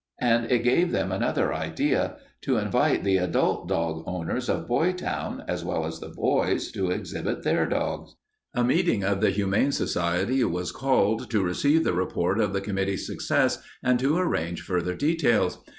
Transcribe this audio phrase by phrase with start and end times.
[0.17, 5.63] And it gave them another idea to invite the adult dog owners of Boytown, as
[5.63, 8.15] well as the boys, to exhibit their dogs.
[8.55, 13.05] A meeting of the Humane Society was called to receive the report of the committee's
[13.05, 15.59] success and to arrange further details.